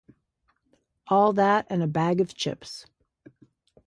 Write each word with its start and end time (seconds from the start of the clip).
All 1.09 1.31
that 1.33 1.67
and 1.69 1.83
a 1.83 1.87
bag 1.87 2.21
of 2.21 2.33
chips. 2.33 2.87